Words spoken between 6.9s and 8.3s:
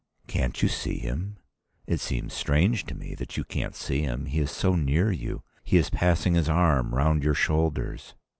round your shoulders."